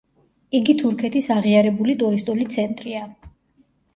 იგი 0.59 0.73
თურქეთის 0.79 1.27
აღიარებული 1.35 1.95
ტურისტული 1.99 2.47
ცენტრია. 2.57 3.03